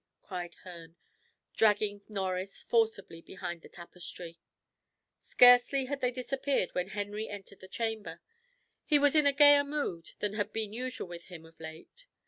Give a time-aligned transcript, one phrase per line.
[0.23, 0.95] cried Herne,
[1.53, 4.39] dragging Norris forcibly behind the tapestry.
[5.27, 8.19] Scarcely had they disappeared when Henry entered the chamber.
[8.83, 12.07] He was in a gayer mood than had been usual with him of late.